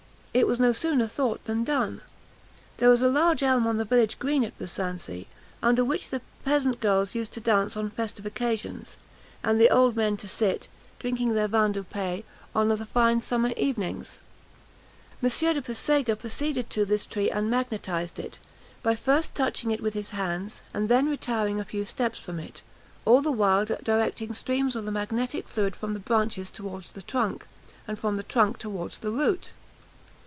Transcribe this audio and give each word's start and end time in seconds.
It 0.33 0.47
was 0.47 0.61
no 0.61 0.71
sooner 0.71 1.07
thought 1.07 1.43
than 1.43 1.65
done. 1.65 2.03
There 2.77 2.87
was 2.89 3.01
a 3.01 3.09
large 3.09 3.43
elm 3.43 3.67
on 3.67 3.75
the 3.75 3.83
village 3.83 4.17
green 4.17 4.45
at 4.45 4.57
Busancy, 4.57 5.27
under 5.61 5.83
which 5.83 6.09
the 6.09 6.21
peasant 6.45 6.79
girls 6.79 7.13
used 7.13 7.33
to 7.33 7.41
dance 7.41 7.75
on 7.75 7.89
festive 7.89 8.25
occasions, 8.25 8.95
and 9.43 9.59
the 9.59 9.69
old 9.69 9.97
men 9.97 10.15
to 10.15 10.29
sit, 10.29 10.69
drinking 10.99 11.33
their 11.33 11.49
vin 11.49 11.73
du 11.73 11.83
pays, 11.83 12.23
on 12.55 12.69
the 12.69 12.77
fine 12.85 13.21
summer 13.21 13.49
evenings. 13.57 14.19
M. 15.21 15.27
de 15.27 15.61
Puysegur 15.61 16.15
proceeded 16.15 16.69
to 16.69 16.85
this 16.85 17.05
tree 17.05 17.29
and 17.29 17.49
magnetised 17.51 18.17
it, 18.17 18.39
by 18.81 18.95
first 18.95 19.35
touching 19.35 19.71
it 19.71 19.81
with 19.81 19.95
his 19.95 20.11
hands, 20.11 20.61
and 20.73 20.87
then 20.87 21.09
retiring 21.09 21.59
a 21.59 21.65
few 21.65 21.83
steps 21.83 22.19
from 22.19 22.39
it; 22.39 22.61
all 23.03 23.19
the 23.21 23.33
while 23.33 23.65
directing 23.65 24.33
streams 24.33 24.77
of 24.77 24.85
the 24.85 24.91
magnetic 24.93 25.49
fluid 25.49 25.75
from 25.75 25.93
the 25.93 25.99
branches 25.99 26.49
toward 26.49 26.85
the 26.93 27.01
trunk, 27.01 27.45
and 27.85 27.99
from 27.99 28.15
the 28.15 28.23
trunk 28.23 28.57
toward 28.57 28.91
the 28.93 29.11
root. 29.11 29.51